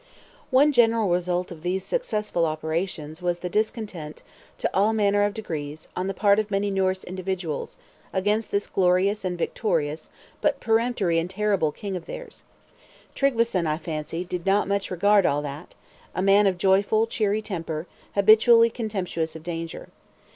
One 0.49 0.71
general 0.71 1.09
result 1.11 1.51
of 1.51 1.61
these 1.61 1.83
successful 1.85 2.43
operations 2.47 3.21
was 3.21 3.37
the 3.37 3.49
discontent, 3.51 4.23
to 4.57 4.67
all 4.75 4.93
manner 4.93 5.21
of 5.25 5.35
degrees, 5.35 5.89
on 5.95 6.07
the 6.07 6.13
part 6.15 6.39
of 6.39 6.49
many 6.49 6.71
Norse 6.71 7.03
individuals, 7.03 7.77
against 8.11 8.49
this 8.49 8.65
glorious 8.65 9.23
and 9.23 9.37
victorious, 9.37 10.09
but 10.41 10.59
peremptory 10.59 11.19
and 11.19 11.29
terrible 11.29 11.71
king 11.71 11.95
of 11.95 12.07
theirs. 12.07 12.45
Tryggveson, 13.13 13.67
I 13.67 13.77
fancy, 13.77 14.25
did 14.25 14.43
not 14.43 14.67
much 14.67 14.89
regard 14.89 15.27
all 15.27 15.43
that; 15.43 15.75
a 16.15 16.21
man 16.23 16.47
of 16.47 16.57
joyful, 16.57 17.05
cheery 17.05 17.43
temper, 17.43 17.85
habitually 18.15 18.71
contemptuous 18.71 19.35
of 19.35 19.43
danger. 19.43 19.89